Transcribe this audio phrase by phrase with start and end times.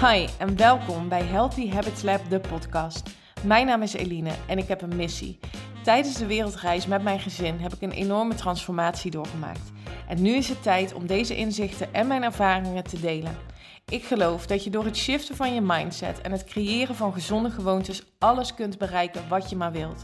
[0.00, 3.10] Hi en welkom bij Healthy Habits Lab, de podcast.
[3.44, 5.38] Mijn naam is Eline en ik heb een missie.
[5.82, 9.72] Tijdens de wereldreis met mijn gezin heb ik een enorme transformatie doorgemaakt.
[10.08, 13.36] En nu is het tijd om deze inzichten en mijn ervaringen te delen.
[13.88, 17.50] Ik geloof dat je door het shiften van je mindset en het creëren van gezonde
[17.50, 20.02] gewoontes alles kunt bereiken wat je maar wilt.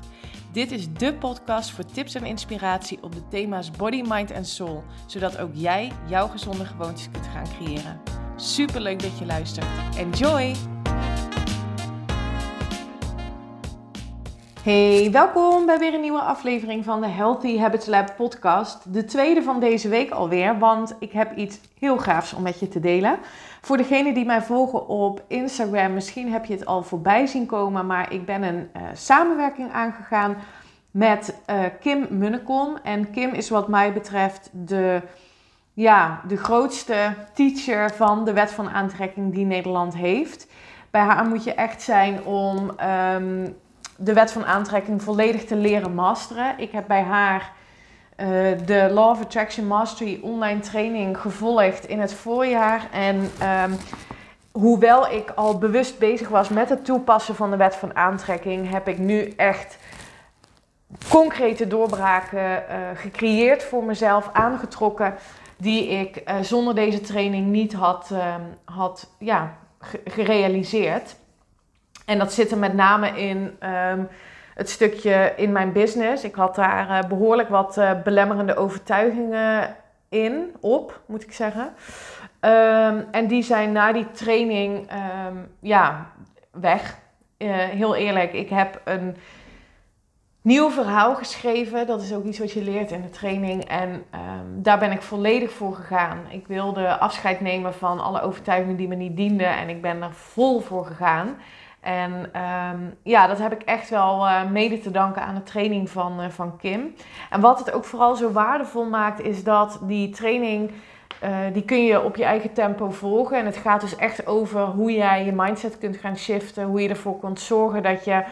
[0.53, 4.85] Dit is de podcast voor tips en inspiratie op de thema's body, mind en soul,
[5.07, 8.14] zodat ook jij jouw gezonde gewoontes kunt gaan creëren.
[8.37, 9.67] Super leuk dat je luistert.
[9.97, 10.55] Enjoy!
[14.63, 18.93] Hey, welkom bij weer een nieuwe aflevering van de Healthy Habits Lab podcast.
[18.93, 22.69] De tweede van deze week alweer, want ik heb iets heel gaafs om met je
[22.69, 23.19] te delen.
[23.61, 27.87] Voor degenen die mij volgen op Instagram, misschien heb je het al voorbij zien komen,
[27.87, 30.37] maar ik ben een uh, samenwerking aangegaan
[30.91, 32.79] met uh, Kim Munnekom.
[32.83, 35.03] En Kim is wat mij betreft de
[35.75, 40.47] ja, de grootste teacher van de wet van aantrekking die Nederland heeft.
[40.91, 43.49] Bij haar moet je echt zijn om ehm,
[43.97, 46.55] de wet van aantrekking volledig te leren masteren.
[46.59, 47.53] Ik heb bij haar
[48.17, 48.27] uh,
[48.67, 52.89] de Law of Attraction Mastery online training gevolgd in het voorjaar.
[52.93, 53.77] En um,
[54.53, 58.89] hoewel ik al bewust bezig was met het toepassen van de wet van aantrekking, heb
[58.89, 59.79] ik nu echt
[61.09, 65.15] concrete doorbraken uh, gecreëerd voor mezelf, aangetrokken
[65.65, 68.35] die ik uh, zonder deze training niet had, uh,
[68.65, 69.57] had ja,
[70.05, 71.17] gerealiseerd.
[72.07, 73.57] En dat zit er met name in
[73.93, 74.09] um,
[74.55, 76.25] het stukje in mijn business.
[76.25, 79.77] Ik had daar uh, behoorlijk wat belemmerende overtuigingen
[80.09, 81.75] in, op moet ik zeggen.
[82.41, 84.91] Um, en die zijn na die training
[85.61, 86.07] ja,
[86.51, 86.99] weg.
[87.71, 89.17] heel eerlijk, ik heb een
[90.45, 91.87] nieuw verhaal geschreven.
[91.87, 93.65] Dat is ook iets wat je leert in de training.
[93.65, 96.19] En um, daar ben ik volledig voor gegaan.
[96.29, 99.57] Ik wilde afscheid nemen van alle overtuigingen die me niet dienden.
[99.57, 101.37] En ik ben er vol voor gegaan.
[101.81, 105.91] En um, ja, dat heb ik echt wel uh, mede te danken aan de training
[105.91, 106.95] van, uh, van Kim.
[107.31, 110.71] En wat het ook vooral zo waardevol maakt, is dat die training.
[111.25, 113.39] Uh, die kun je op je eigen tempo volgen.
[113.39, 116.65] En het gaat dus echt over hoe jij je mindset kunt gaan shiften.
[116.65, 118.25] Hoe je ervoor kunt zorgen dat je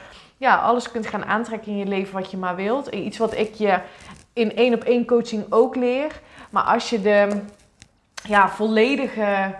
[0.42, 2.86] ja, alles kunt gaan aantrekken in je leven wat je maar wilt.
[2.86, 3.78] Iets wat ik je
[4.32, 6.20] in één op één coaching ook leer.
[6.50, 7.42] Maar als je de
[8.28, 9.54] ja, volledige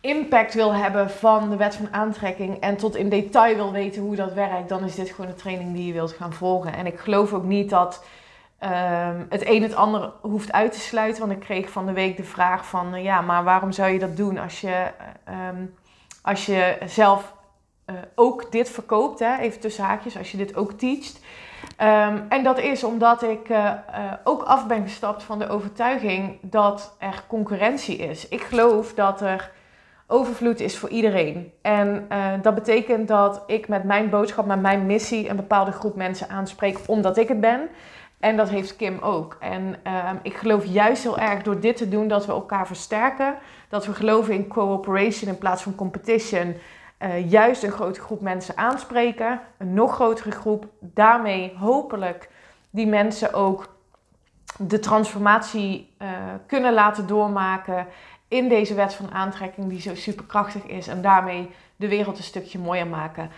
[0.00, 4.16] impact wil hebben van de wet van aantrekking en tot in detail wil weten hoe
[4.16, 6.74] dat werkt, dan is dit gewoon een training die je wilt gaan volgen.
[6.74, 8.04] En ik geloof ook niet dat
[8.60, 11.20] um, het een het ander hoeft uit te sluiten.
[11.20, 14.16] Want ik kreeg van de week de vraag van, ja, maar waarom zou je dat
[14.16, 14.86] doen als je,
[15.28, 15.74] um,
[16.22, 17.38] als je zelf
[17.90, 21.20] uh, ook dit verkoopt, hè, even tussen haakjes, als je dit ook teacht.
[21.78, 26.38] Um, en dat is omdat ik uh, uh, ook af ben gestapt van de overtuiging
[26.42, 28.28] dat er concurrentie is.
[28.28, 29.50] Ik geloof dat er
[30.06, 31.52] overvloed is voor iedereen.
[31.62, 32.08] En
[32.42, 36.78] dat betekent dat ik met mijn boodschap, met mijn missie, een bepaalde groep mensen aanspreek
[36.86, 37.68] omdat ik het ben.
[38.20, 39.36] En dat heeft Kim ook.
[39.40, 43.34] En ehm, ik geloof juist heel erg door dit te doen dat we elkaar versterken.
[43.68, 46.54] Dat we geloven in cooperation in plaats van competition
[47.02, 52.30] uh, juist een grote groep mensen aanspreken, een nog grotere groep, daarmee hopelijk
[52.70, 53.74] die mensen ook
[54.56, 56.08] de transformatie uh,
[56.46, 57.86] kunnen laten doormaken
[58.28, 62.58] in deze wet van aantrekking die zo superkrachtig is en daarmee de wereld een stukje
[62.58, 63.30] mooier maken.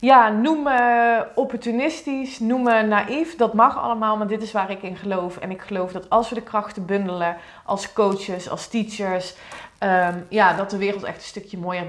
[0.00, 4.82] Ja, noem me opportunistisch, noem me naïef, dat mag allemaal, maar dit is waar ik
[4.82, 5.36] in geloof.
[5.36, 9.34] En ik geloof dat als we de krachten bundelen als coaches, als teachers,
[9.82, 11.86] um, ja, dat de wereld echt een stukje mooier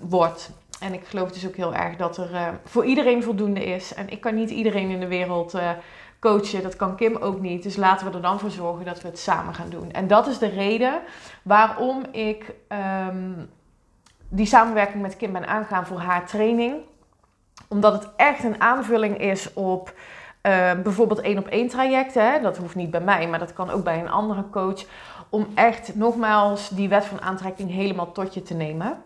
[0.00, 0.50] wordt.
[0.82, 3.94] En ik geloof dus ook heel erg dat er uh, voor iedereen voldoende is.
[3.94, 5.70] En ik kan niet iedereen in de wereld uh,
[6.20, 6.62] coachen.
[6.62, 7.62] Dat kan Kim ook niet.
[7.62, 9.92] Dus laten we er dan voor zorgen dat we het samen gaan doen.
[9.92, 11.00] En dat is de reden
[11.42, 12.54] waarom ik
[13.08, 13.50] um,
[14.28, 16.74] die samenwerking met Kim ben aangegaan voor haar training.
[17.68, 19.88] Omdat het echt een aanvulling is op
[20.42, 22.42] uh, bijvoorbeeld één op één trajecten.
[22.42, 24.84] Dat hoeft niet bij mij, maar dat kan ook bij een andere coach.
[25.28, 29.02] Om echt nogmaals die wet van aantrekking helemaal tot je te nemen.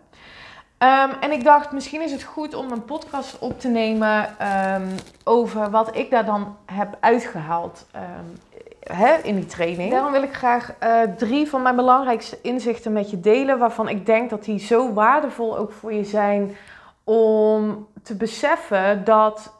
[0.79, 4.35] Um, en ik dacht, misschien is het goed om een podcast op te nemen
[4.75, 8.37] um, over wat ik daar dan heb uitgehaald um,
[8.79, 9.91] hè, in die training.
[9.91, 14.05] Daarom wil ik graag uh, drie van mijn belangrijkste inzichten met je delen, waarvan ik
[14.05, 16.55] denk dat die zo waardevol ook voor je zijn
[17.03, 19.53] om te beseffen dat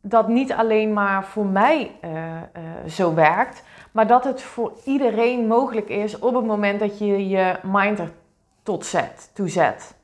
[0.00, 2.40] dat niet alleen maar voor mij uh, uh,
[2.88, 7.56] zo werkt, maar dat het voor iedereen mogelijk is op het moment dat je je
[7.62, 8.12] mind er
[8.62, 9.94] tot zet, toe zet.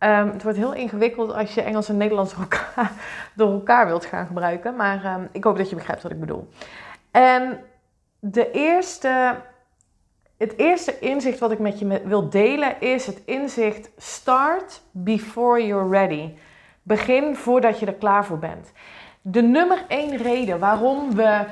[0.00, 2.92] Um, het wordt heel ingewikkeld als je Engels en Nederlands door elkaar,
[3.36, 4.76] door elkaar wilt gaan gebruiken.
[4.76, 6.48] Maar um, ik hoop dat je begrijpt wat ik bedoel.
[7.10, 7.60] En
[8.20, 9.36] de eerste
[10.38, 15.90] het eerste inzicht wat ik met je wil delen is het inzicht start before you're
[15.90, 16.34] ready.
[16.82, 18.72] Begin voordat je er klaar voor bent.
[19.20, 21.44] De nummer één reden waarom we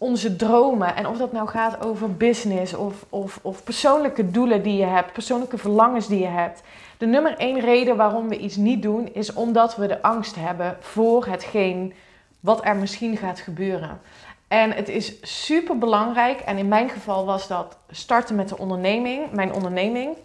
[0.00, 4.76] onze dromen, en of dat nou gaat over business of, of, of persoonlijke doelen die
[4.76, 6.62] je hebt, persoonlijke verlangens die je hebt.
[6.98, 10.76] De nummer één reden waarom we iets niet doen, is omdat we de angst hebben
[10.80, 11.92] voor hetgeen
[12.40, 14.00] wat er misschien gaat gebeuren.
[14.48, 19.32] En het is super belangrijk, en in mijn geval was dat starten met de onderneming,
[19.32, 20.16] mijn onderneming.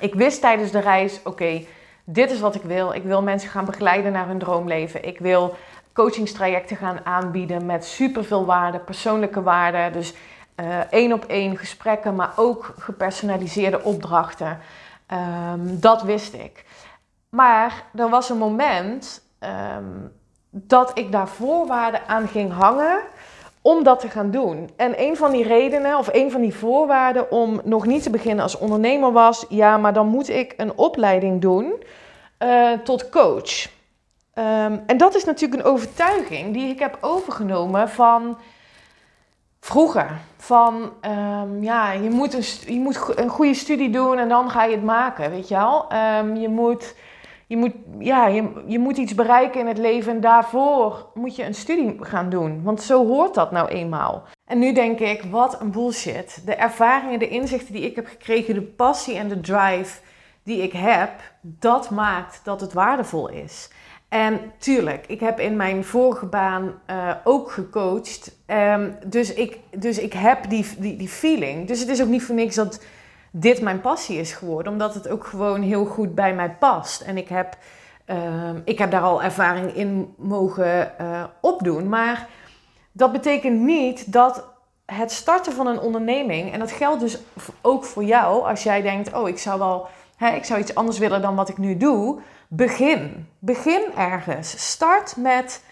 [0.00, 1.64] Ik wist tijdens de reis, oké,
[2.04, 2.92] dit is wat ik wil.
[2.92, 5.04] Ik wil mensen gaan begeleiden naar hun droomleven.
[5.04, 5.54] Ik wil
[5.92, 9.90] coachingstrajecten gaan aanbieden met superveel waarde, persoonlijke waarde.
[9.92, 10.14] Dus
[10.60, 14.58] uh, één op één gesprekken, maar ook gepersonaliseerde opdrachten.
[15.06, 16.64] Ehm, dat wist ik.
[17.28, 19.84] Maar er was een moment ehm,
[20.50, 23.00] dat ik daar voorwaarden aan ging hangen
[23.62, 24.70] om dat te gaan doen.
[24.76, 28.42] En een van die redenen, of een van die voorwaarden om nog niet te beginnen
[28.42, 31.82] als ondernemer was: ja, maar dan moet ik een opleiding doen
[32.38, 33.68] uh, tot coach.
[34.40, 38.38] Ehm, en dat is natuurlijk een overtuiging die ik heb overgenomen van
[39.60, 40.10] vroeger.
[40.36, 44.64] Van um, ja, je moet, een, je moet een goede studie doen en dan ga
[44.64, 45.92] je het maken, weet je wel.
[46.18, 46.94] Um, je moet,
[47.46, 51.44] je moet, ja, je, je moet iets bereiken in het leven en daarvoor moet je
[51.44, 52.62] een studie gaan doen.
[52.62, 54.22] Want zo hoort dat nou eenmaal.
[54.44, 56.42] En nu denk ik, wat een bullshit.
[56.44, 60.00] De ervaringen, de inzichten die ik heb gekregen, de passie en de drive
[60.42, 61.10] die ik heb,
[61.40, 63.68] dat maakt dat het waardevol is.
[64.10, 68.36] En tuurlijk, ik heb in mijn vorige baan uh, ook gecoacht.
[68.46, 71.66] Um, dus, ik, dus ik heb die, die, die feeling.
[71.66, 72.82] Dus het is ook niet voor niks dat
[73.30, 74.72] dit mijn passie is geworden.
[74.72, 77.00] Omdat het ook gewoon heel goed bij mij past.
[77.00, 77.56] En ik heb,
[78.06, 81.88] um, ik heb daar al ervaring in mogen uh, opdoen.
[81.88, 82.28] Maar
[82.92, 84.44] dat betekent niet dat
[84.86, 86.52] het starten van een onderneming...
[86.52, 87.18] en dat geldt dus
[87.60, 89.12] ook voor jou als jij denkt...
[89.12, 89.88] oh, ik zou wel
[90.20, 93.28] hè, ik zou iets anders willen dan wat ik nu doe begin.
[93.38, 94.70] Begin ergens.
[94.70, 95.62] Start met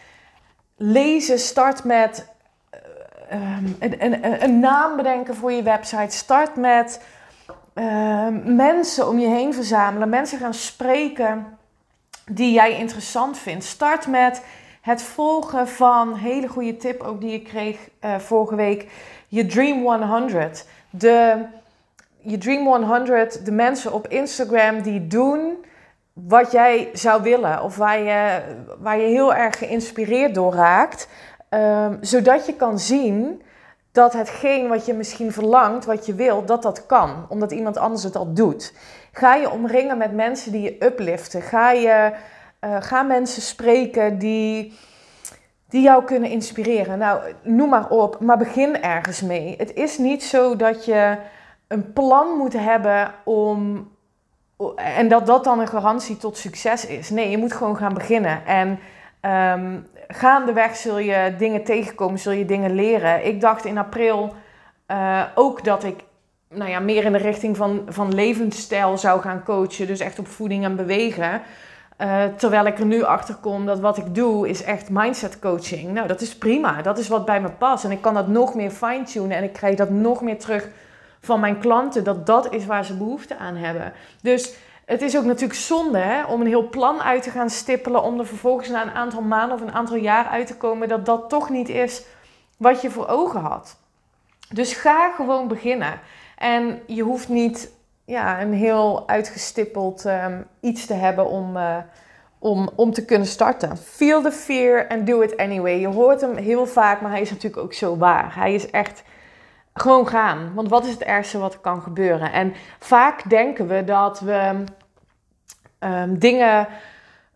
[0.76, 2.28] lezen, start met
[3.32, 6.16] uh, een, een, naam bedenken voor je website.
[6.16, 7.04] Start met
[7.74, 11.58] uh, mensen om je heen verzamelen, mensen gaan spreken
[12.30, 13.64] die jij interessant vindt.
[13.64, 14.42] Start met
[14.80, 18.90] het volgen van, hele goede tip ook die ik kreeg uh, vorige week,
[19.28, 20.66] je Dream 100.
[20.90, 21.44] De,
[22.20, 25.64] je Dream 100, de mensen op Instagram die doen
[26.12, 28.40] wat jij zou willen of waar je,
[28.78, 31.08] waar je heel erg geïnspireerd door raakt.
[31.50, 33.42] Um, zodat je kan zien
[33.92, 37.26] dat hetgeen wat je misschien verlangt, wat je wil, dat dat kan.
[37.28, 38.74] Omdat iemand anders het al doet.
[39.12, 41.42] Ga je omringen met mensen die je upliften.
[41.42, 42.12] Ga, je,
[42.60, 44.78] uh, ga mensen spreken die,
[45.68, 46.98] die jou kunnen inspireren.
[46.98, 49.54] Nou, noem maar op, maar begin ergens mee.
[49.58, 51.16] Het is niet zo dat je
[51.68, 53.88] een plan moet hebben om
[54.76, 57.10] en dat dat dan een garantie tot succes is.
[57.10, 58.46] Nee, je moet gewoon gaan beginnen.
[58.46, 58.78] En
[59.52, 63.26] um, gaandeweg zul je dingen tegenkomen, zul je dingen leren.
[63.26, 64.34] Ik dacht in april
[64.90, 66.04] uh, ook dat ik
[66.48, 69.86] nou ja, meer in de richting van, van levensstijl zou gaan coachen.
[69.86, 71.42] Dus echt op voeding en bewegen.
[71.98, 75.92] Uh, terwijl ik er nu achter kom dat wat ik doe is echt mindset coaching.
[75.92, 76.82] Nou, dat is prima.
[76.82, 77.84] Dat is wat bij me past.
[77.84, 80.68] En ik kan dat nog meer fine-tunen en ik krijg dat nog meer terug
[81.28, 83.92] van mijn klanten dat dat is waar ze behoefte aan hebben.
[84.22, 84.54] Dus
[84.84, 88.18] het is ook natuurlijk zonde hè, om een heel plan uit te gaan stippelen, om
[88.18, 91.28] er vervolgens na een aantal maanden of een aantal jaar uit te komen dat dat
[91.28, 92.04] toch niet is
[92.56, 93.76] wat je voor ogen had.
[94.52, 96.00] Dus ga gewoon beginnen.
[96.36, 97.70] En je hoeft niet
[98.04, 101.76] ja, een heel uitgestippeld um, iets te hebben om, uh,
[102.38, 103.76] om, om te kunnen starten.
[103.76, 105.78] Feel the fear and do it anyway.
[105.80, 108.34] Je hoort hem heel vaak, maar hij is natuurlijk ook zo waar.
[108.34, 109.02] Hij is echt
[109.80, 110.54] gewoon gaan.
[110.54, 112.32] Want wat is het ergste wat er kan gebeuren?
[112.32, 114.64] En vaak denken we dat we
[115.78, 116.68] um, dingen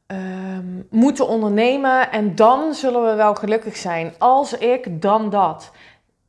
[0.06, 4.12] um, moeten ondernemen en dan zullen we wel gelukkig zijn.
[4.18, 5.70] Als ik, dan dat.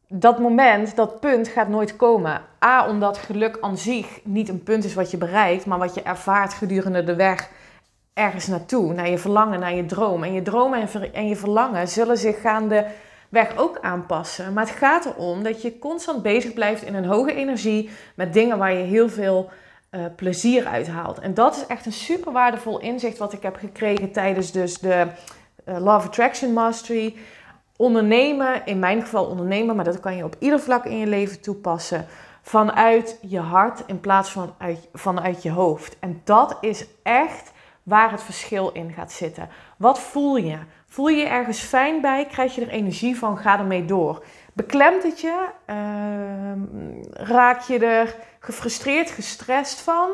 [0.08, 2.42] Dat moment, dat punt gaat nooit komen.
[2.66, 6.02] A, omdat geluk aan zich niet een punt is wat je bereikt, maar wat je
[6.02, 7.50] ervaart gedurende de weg
[8.14, 8.94] ergens naartoe.
[8.94, 10.24] Naar je verlangen, naar je droom.
[10.24, 12.86] En je dromen en je verlangen zullen zich gaande
[13.34, 14.54] weg ook aanpassen.
[14.54, 18.58] Maar het gaat erom dat je constant bezig blijft in een hoge energie met dingen
[18.58, 19.50] waar je heel veel
[19.92, 21.20] uh, plezier uithaalt.
[21.20, 25.08] En dat is echt een super waardevol inzicht wat ik heb gekregen tijdens dus de
[25.66, 27.16] uh, Love Attraction Mastery.
[27.78, 31.42] Ondernemen, in mijn geval ondernemen, maar dat kan je op ieder vlak in je leven
[31.42, 32.06] toepassen.
[32.42, 36.00] Vanuit je hart in plaats van uit, vanuit je hoofd.
[36.00, 37.52] En dat is echt
[37.84, 39.50] waar het verschil in gaat zitten.
[39.78, 40.58] Wat voel je?
[40.94, 42.26] Voel je ergens fijn bij?
[42.26, 43.38] Krijg je er energie van?
[43.38, 44.24] Ga ermee door.
[44.54, 45.46] beklemt het je?
[45.66, 46.60] Ehm,
[47.12, 50.10] raak je er gefrustreerd, gestrest van?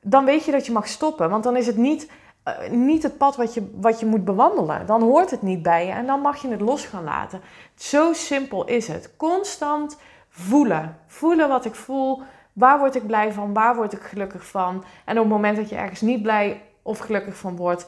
[0.00, 1.30] Dan weet je dat je mag stoppen.
[1.30, 2.10] Want dan is het niet,
[2.42, 4.86] eh, niet het pad wat je, wat je moet bewandelen.
[4.86, 7.40] Dan hoort het niet bij je en dan mag je het los gaan laten.
[7.74, 9.16] Zo simpel is het.
[9.16, 10.98] Constant voelen.
[11.06, 12.22] Voelen wat ik voel.
[12.52, 13.52] Waar word ik blij van?
[13.52, 14.84] Waar word ik gelukkig van?
[15.04, 17.86] En op het moment dat je ergens niet blij of gelukkig van wordt,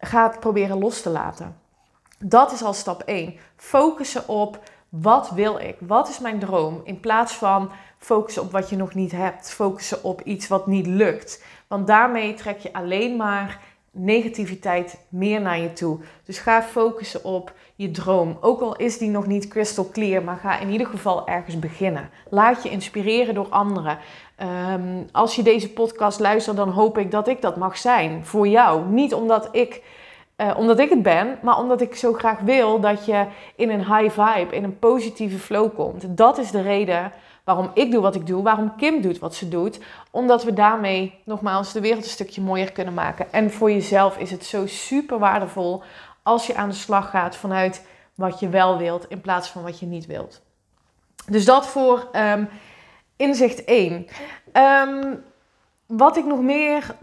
[0.00, 1.56] ga het proberen los te laten.
[2.18, 3.34] Dat is al stap 1.
[3.56, 5.76] Focussen op wat wil ik?
[5.80, 6.80] Wat is mijn droom?
[6.84, 9.50] In plaats van focussen op wat je nog niet hebt.
[9.50, 11.44] Focussen op iets wat niet lukt.
[11.66, 15.98] Want daarmee trek je alleen maar negativiteit meer naar je toe.
[16.24, 18.36] Dus ga focussen op je droom.
[18.40, 22.10] Ook al is die nog niet crystal clear, maar ga in ieder geval ergens beginnen.
[22.30, 23.98] Laat je inspireren door anderen.
[24.36, 28.48] Ehm, als je deze podcast luistert, dan hoop ik dat ik dat mag zijn voor
[28.48, 28.86] jou.
[28.86, 29.82] Niet omdat ik
[30.36, 33.96] uh, omdat ik het ben, maar omdat ik zo graag wil dat je in een
[33.96, 36.16] high vibe, in een positieve flow komt.
[36.16, 37.12] Dat is de reden
[37.44, 39.80] waarom ik doe wat ik doe, waarom Kim doet wat ze doet.
[40.10, 43.32] Omdat we daarmee nogmaals de wereld een stukje mooier kunnen maken.
[43.32, 45.82] En voor jezelf is het zo super waardevol
[46.22, 49.78] als je aan de slag gaat vanuit wat je wel wilt in plaats van wat
[49.78, 50.42] je niet wilt.
[51.26, 52.48] Dus dat voor um,
[53.16, 54.06] inzicht 1.
[54.52, 55.24] Um,
[55.86, 56.94] wat ik nog meer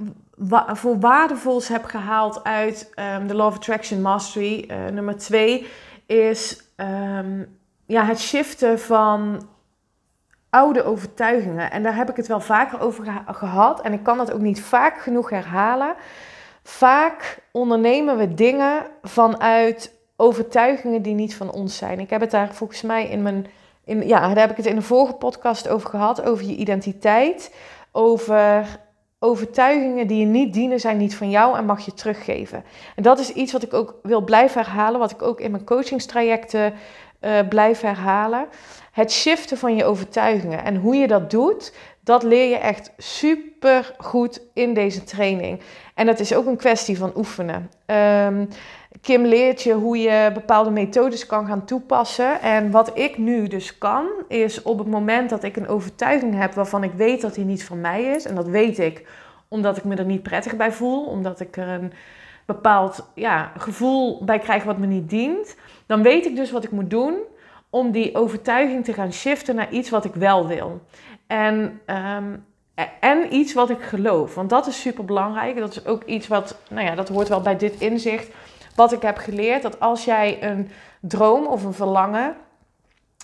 [0.68, 5.68] voor waardevols heb gehaald uit um, de Law of Attraction Mastery, uh, nummer 2,
[6.06, 6.66] is
[7.86, 9.48] ja, het shiften van
[10.50, 11.72] oude overtuigingen.
[11.72, 14.62] En daar heb ik het wel vaker over gehad en ik kan dat ook niet
[14.62, 15.96] vaak genoeg herhalen.
[16.68, 22.00] Vaak ondernemen we dingen vanuit overtuigingen die niet van ons zijn.
[22.00, 23.48] Ik heb het daar volgens mij in mijn.
[23.86, 27.56] In, ja, daar heb ik het in de vorige podcast over gehad, over je identiteit.
[27.92, 28.80] Over
[29.20, 32.64] overtuigingen die je niet dienen, zijn niet van jou en mag je teruggeven.
[32.96, 35.66] En dat is iets wat ik ook wil blijven herhalen, wat ik ook in mijn
[35.66, 36.74] coachingstrajecten
[37.22, 38.46] uh, blijf herhalen.
[38.92, 43.94] Het shiften van je overtuigingen en hoe je dat doet, dat leer je echt super
[43.98, 45.62] goed in deze training.
[45.96, 47.72] En dat is ook een kwestie van oefenen.
[47.86, 48.48] Um,
[49.02, 52.42] Kim leert je hoe je bepaalde methodes kan gaan toepassen.
[52.42, 56.54] En wat ik nu dus kan, is op het moment dat ik een overtuiging heb
[56.54, 58.26] waarvan ik weet dat die niet van mij is.
[58.26, 59.06] En dat weet ik
[59.48, 61.94] omdat ik me er niet prettig bij voel, omdat ik er een
[62.46, 65.56] bepaald ja, gevoel bij krijg wat me niet dient.
[65.88, 67.16] Dan weet ik dus wat ik moet doen
[67.70, 70.82] om die overtuiging te gaan shiften naar iets wat ik wel wil.
[71.28, 72.38] En, ehm,
[73.00, 74.36] en iets wat ik geloof.
[74.36, 75.58] Want dat is super belangrijk.
[75.58, 78.32] Dat is ook iets wat, nou ja, dat hoort wel bij dit inzicht
[78.78, 82.36] wat ik heb geleerd, dat als jij een droom of een verlangen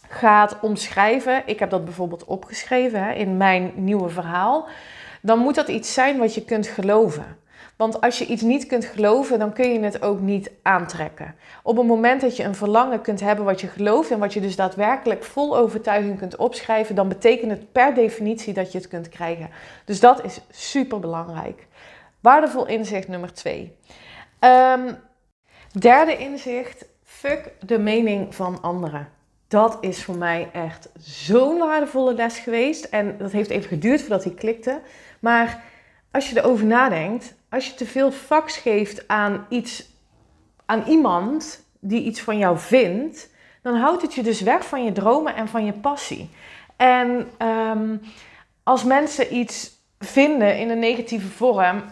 [0.10, 4.68] gaat omschrijven, ik heb dat bijvoorbeeld opgeschreven hè, in mijn nieuwe verhaal,
[5.22, 7.38] dan moet dat iets zijn wat je kunt geloven.
[7.84, 11.36] Want als je iets niet kunt geloven, dan kun je het ook niet aantrekken.
[11.64, 14.42] Op het moment dat je een verlangen kunt hebben wat je gelooft en wat je
[14.42, 19.10] dus daadwerkelijk vol overtuiging kunt opschrijven, dan betekent het per definitie dat je het kunt
[19.10, 19.50] krijgen.
[19.86, 21.68] Dus dat is super belangrijk.
[22.20, 23.76] Waardevol inzicht nummer twee.
[24.40, 24.98] Um,
[25.80, 29.08] Derde inzicht, fuck de mening van anderen.
[29.48, 32.84] Dat is voor mij echt zo'n waardevolle les geweest.
[32.84, 34.82] En dat heeft even geduurd voordat hij klikte.
[35.20, 35.64] Maar
[36.12, 39.90] als je erover nadenkt, als je te veel fax geeft aan iets,
[40.66, 43.30] aan iemand die iets van jou vindt,
[43.62, 46.30] dan houdt het je dus weg van je dromen en van je passie.
[46.76, 48.02] En um,
[48.64, 51.84] als mensen iets vinden in een negatieve vorm,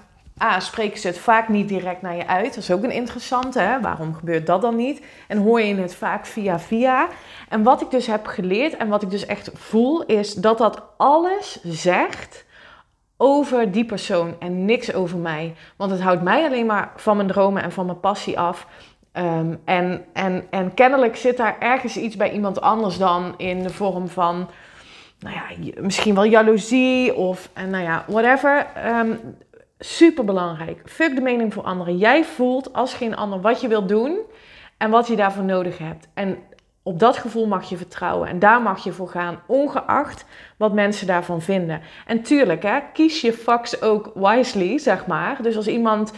[0.41, 2.53] A, spreken ze het vaak niet direct naar je uit.
[2.53, 3.59] Dat is ook een interessante.
[3.59, 3.81] Hè?
[3.81, 5.01] Waarom gebeurt dat dan niet?
[5.27, 7.07] En hoor je het vaak via via.
[7.49, 10.83] En wat ik dus heb geleerd en wat ik dus echt voel, is dat dat
[10.97, 12.45] alles zegt
[13.23, 15.53] over die persoon en niks over mij.
[15.75, 18.67] Want het houdt mij alleen maar van mijn dromen en van mijn passie af.
[19.13, 23.69] Um, en, en, en kennelijk zit daar ergens iets bij iemand anders dan in de
[23.69, 24.49] vorm van,
[25.19, 28.67] nou ja, misschien wel jaloezie of, en nou ja, whatever.
[28.87, 29.19] Um,
[29.79, 30.81] Super belangrijk.
[30.85, 31.97] Fuck de mening voor anderen.
[31.97, 34.19] Jij voelt als geen ander wat je wilt doen
[34.77, 36.07] en wat je daarvoor nodig hebt.
[36.13, 36.37] En
[36.91, 40.25] op dat gevoel mag je vertrouwen en daar mag je voor gaan, ongeacht
[40.57, 41.81] wat mensen daarvan vinden.
[42.05, 45.41] En tuurlijk, hè, kies je fax ook wisely, zeg maar.
[45.41, 46.11] Dus als iemand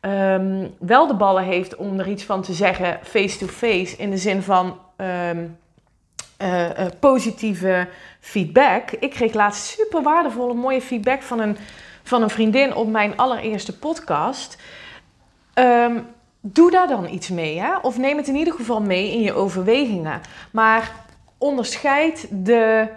[0.00, 4.42] um, wel de ballen heeft om er iets van te zeggen, face-to-face, in de zin
[4.42, 5.58] van um,
[6.42, 7.88] uh, uh, positieve
[8.20, 8.90] feedback.
[8.90, 11.56] Ik kreeg laatst super waardevolle, mooie feedback van een
[12.02, 14.62] van een vriendin op mijn allereerste podcast.
[15.54, 15.98] Ehm,
[16.52, 17.58] doe daar dan iets mee.
[17.60, 17.76] Hè?
[17.76, 20.20] Of neem het in ieder geval mee in je overwegingen.
[20.50, 20.92] Maar
[21.38, 22.88] onderscheid de,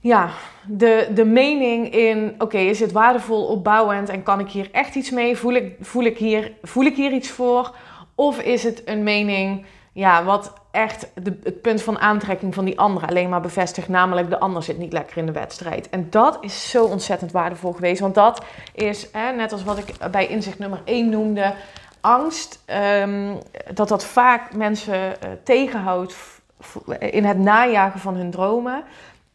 [0.00, 0.30] ja,
[0.66, 5.10] de, de mening in: oké, is het waardevol, opbouwend en kan ik hier echt iets
[5.10, 5.36] mee?
[5.36, 7.74] Voel ik, voel, ik hier, voel ik hier iets voor?
[8.14, 12.78] Of is het een mening ja, wat echt de, het punt van aantrekking van die
[12.78, 13.88] andere alleen maar bevestigt.
[13.88, 15.90] Namelijk, de ander zit niet lekker in de wedstrijd.
[15.90, 18.00] En dat is zo ontzettend waardevol geweest.
[18.00, 21.54] Want dat is, hè, net als wat ik bij inzicht nummer 1 noemde,
[22.02, 22.62] angst.
[22.64, 23.34] ehm,
[23.74, 26.14] dat dat vaak mensen eh, tegenhoudt
[26.98, 28.84] in het najagen van hun dromen.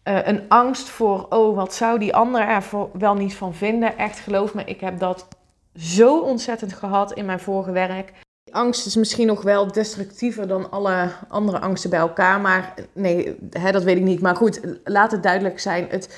[0.04, 3.98] Eh, een angst voor, oh, wat zou die ander er wel niet van vinden.
[3.98, 5.28] Echt, geloof me, ik heb dat
[5.76, 8.12] zo ontzettend gehad in mijn vorige werk.
[8.52, 12.42] Angst is misschien nog wel destructiever dan alle andere angsten bij elkaar.
[12.42, 14.22] Maar nee, hè, dat weet ik niet.
[14.22, 15.88] Maar goed, laat het duidelijk zijn.
[15.90, 16.18] Het,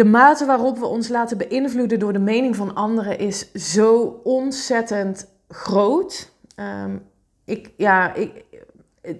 [0.00, 5.26] de mate waarop we ons laten beïnvloeden door de mening van anderen is zo ontzettend
[5.48, 6.32] groot.
[6.56, 6.96] Ehm,
[7.44, 8.44] ik, ja, ik,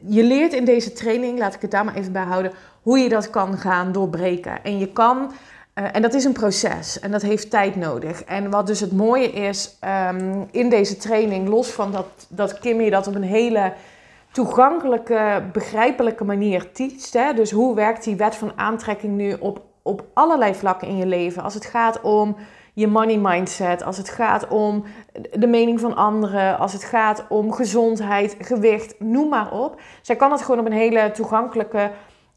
[0.07, 3.09] je leert in deze training, laat ik het daar maar even bij houden, hoe je
[3.09, 4.65] dat kan gaan doorbreken.
[4.65, 5.33] En je kan,
[5.75, 8.25] uh, en dat is een proces en dat heeft tijd nodig.
[8.25, 9.79] En wat dus het mooie is
[10.11, 13.73] um, in deze training, los van dat, dat Kim je dat op een hele
[14.33, 17.13] toegankelijke, begrijpelijke manier teacht.
[17.13, 17.35] Hè?
[17.35, 21.43] Dus hoe werkt die wet van aantrekking nu op, op allerlei vlakken in je leven?
[21.43, 22.37] Als het gaat om
[22.75, 24.85] je money mindset, als het gaat om
[25.33, 29.81] de mening van anderen, als het gaat om gezondheid, gewicht, noem maar op.
[30.03, 31.91] Zij kan het gewoon op een hele toegankelijke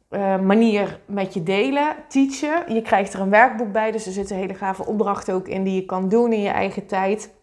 [0.09, 2.73] uh, manier met je delen, teachen.
[2.73, 5.75] Je krijgt er een werkboek bij, dus er zitten hele gave opdrachten ook in die
[5.75, 7.33] je kan doen in je eigen tijd.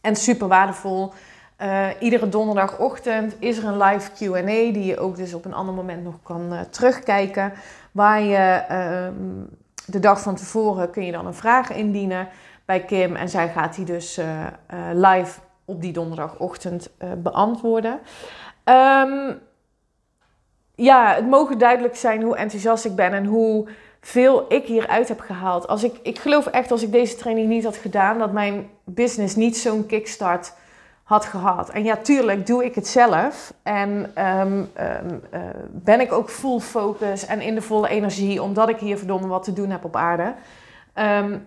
[0.00, 1.12] En super waardevol.
[1.62, 5.74] Uh, iedere donderdagochtend is er een live QA die je ook dus op een ander
[5.74, 7.52] moment nog kan uh, terugkijken.
[7.92, 9.08] Waar je uh,
[9.86, 12.28] de dag van tevoren kun je dan een vraag indienen
[12.64, 13.16] bij Kim.
[13.16, 14.20] En zij gaat die dus
[14.92, 18.00] live op die donderdagochtend beantwoorden.
[18.64, 19.40] Um,
[20.74, 23.68] ja, het mogen duidelijk zijn hoe enthousiast ik ben en hoe
[24.00, 25.68] veel ik hieruit heb gehaald.
[25.68, 29.36] Als ik, ik geloof echt, als ik deze training niet had gedaan, dat mijn business
[29.36, 30.52] niet zo'n kickstart
[31.08, 31.70] had gehad.
[31.70, 33.52] En ja, tuurlijk doe ik het zelf.
[33.62, 38.68] En um, um, uh, ben ik ook full focus en in de volle energie, omdat
[38.68, 40.34] ik hier verdomme wat te doen heb op aarde.
[40.94, 41.46] Um,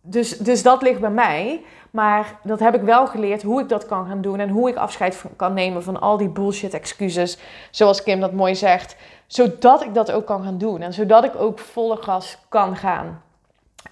[0.00, 1.64] dus, dus dat ligt bij mij.
[1.90, 4.76] Maar dat heb ik wel geleerd hoe ik dat kan gaan doen en hoe ik
[4.76, 7.38] afscheid kan nemen van al die bullshit excuses,
[7.70, 11.36] zoals Kim dat mooi zegt, zodat ik dat ook kan gaan doen en zodat ik
[11.36, 13.22] ook volle gas kan gaan.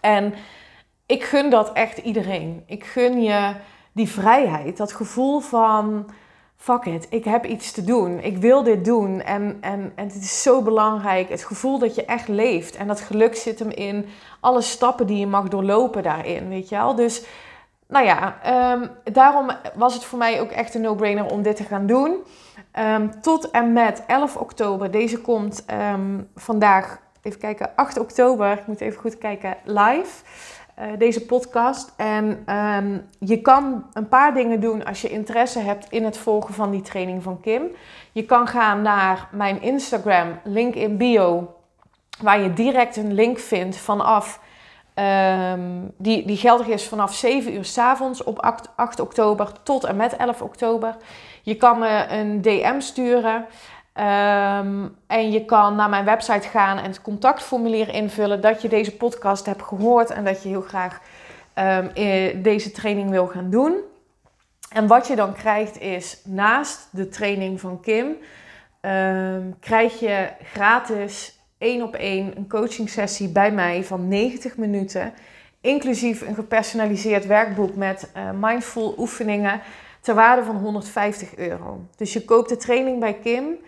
[0.00, 0.34] En
[1.06, 2.62] ik gun dat echt iedereen.
[2.66, 3.54] Ik gun je
[3.96, 6.06] die vrijheid, dat gevoel van
[6.56, 8.20] fuck it, ik heb iets te doen.
[8.20, 9.22] Ik wil dit doen.
[9.22, 11.28] En, en, en het is zo belangrijk.
[11.28, 12.76] Het gevoel dat je echt leeft.
[12.76, 14.06] En dat geluk zit hem in
[14.40, 16.48] alle stappen die je mag doorlopen daarin.
[16.48, 16.94] Weet je wel?
[16.94, 17.24] Dus
[17.86, 18.38] nou ja,
[18.72, 22.16] um, daarom was het voor mij ook echt een no-brainer om dit te gaan doen.
[22.78, 24.90] Um, tot en met 11 oktober.
[24.90, 28.52] Deze komt um, vandaag, even kijken, 8 oktober.
[28.52, 30.24] Ik moet even goed kijken, live.
[30.80, 31.92] Uh, deze podcast.
[31.96, 32.44] En
[33.18, 36.82] je kan een paar dingen doen als je interesse hebt in het volgen van die
[36.82, 37.62] training van Kim.
[38.12, 41.54] Je kan gaan naar mijn Instagram, link in bio,
[42.20, 44.40] waar je direct een link vindt vanaf
[44.98, 49.84] Um, die, die geldig is vanaf 7 uur s avonds op 8, 8, oktober tot
[49.84, 50.96] en met 11 oktober.
[51.42, 53.46] Je kan me een DM sturen.
[53.98, 58.96] Um, en je kan naar mijn website gaan en het contactformulier invullen dat je deze
[58.96, 61.00] podcast hebt gehoord en dat je heel graag
[61.54, 61.90] um,
[62.42, 63.80] deze training wil gaan doen.
[64.70, 68.16] En wat je dan krijgt is naast de training van Kim,
[69.60, 75.12] krijg je gratis één op één een coaching sessie bij mij van 90 minuten.
[75.60, 79.60] Inclusief een gepersonaliseerd werkboek met uh, mindful oefeningen
[80.00, 81.80] ter waarde van 150 euro.
[81.96, 83.58] Dus je koopt de training bij Kim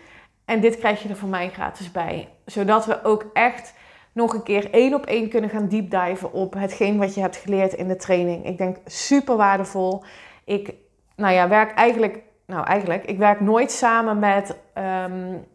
[0.49, 2.27] en dit krijg je er van mij gratis bij.
[2.45, 3.73] Zodat we ook echt
[4.11, 7.73] nog een keer één op één kunnen gaan deepdiven op hetgeen wat je hebt geleerd
[7.73, 8.45] in de training.
[8.45, 10.03] Ik denk super waardevol.
[10.45, 10.73] Ik
[11.15, 15.45] nou ja, werk eigenlijk, nou eigenlijk, ik werk nooit samen met um,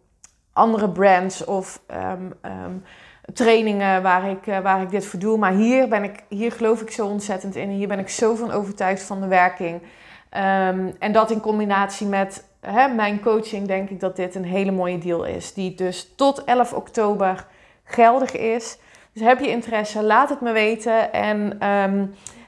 [0.52, 2.82] andere brands of um, um,
[3.32, 5.38] trainingen waar ik, uh, waar ik dit voor doe.
[5.38, 7.68] Maar hier, ben ik, hier geloof ik zo ontzettend in.
[7.68, 9.82] Hier ben ik zo van overtuigd van de werking.
[10.98, 14.98] En dat in combinatie met hè, mijn coaching denk ik dat dit een hele mooie
[14.98, 15.54] deal is.
[15.54, 17.46] Die dus tot 11 oktober
[17.84, 18.78] geldig is.
[19.12, 21.12] Dus heb je interesse, laat het me weten.
[21.12, 21.58] En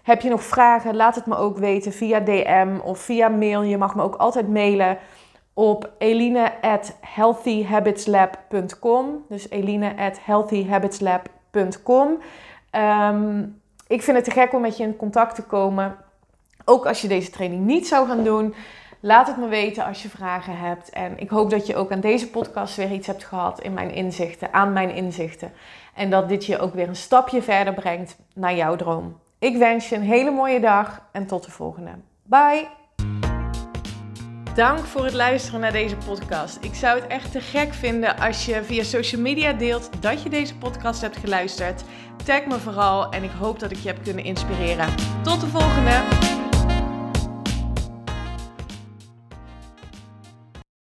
[0.02, 3.62] heb je nog vragen, laat het me ook weten via DM of via mail.
[3.62, 4.98] Je mag me ook altijd mailen
[5.54, 6.52] op eline.
[9.28, 9.94] Dus eline.
[12.70, 15.96] Um, ik vind het te gek om met je in contact te komen.
[16.64, 18.54] Ook als je deze training niet zou gaan doen.
[19.06, 20.90] Laat het me weten als je vragen hebt.
[20.90, 23.90] En ik hoop dat je ook aan deze podcast weer iets hebt gehad in mijn
[23.90, 25.52] inzichten, aan mijn inzichten.
[25.94, 29.20] En dat dit je ook weer een stapje verder brengt naar jouw droom.
[29.38, 31.90] Ik wens je een hele mooie dag en tot de volgende.
[32.22, 32.66] Bye!
[34.54, 36.58] dank voor het luisteren naar deze podcast.
[36.60, 40.28] Ik zou het echt te gek vinden als je via social media deelt dat je
[40.28, 41.84] deze podcast hebt geluisterd.
[42.24, 44.94] Tag me vooral en ik hoop dat ik je heb kunnen inspireren.
[45.22, 46.35] Tot de volgende!